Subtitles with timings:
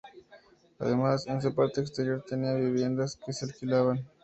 [0.79, 4.03] Además, en su parte exterior tenía viviendas que se alquilaban.